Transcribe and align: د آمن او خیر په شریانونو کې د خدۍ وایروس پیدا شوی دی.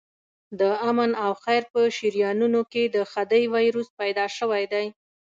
د 0.59 0.61
آمن 0.89 1.11
او 1.23 1.31
خیر 1.43 1.63
په 1.73 1.79
شریانونو 1.97 2.61
کې 2.71 2.83
د 2.95 2.97
خدۍ 3.11 3.43
وایروس 3.53 3.89
پیدا 3.99 4.25
شوی 4.37 4.63
دی. 4.73 4.85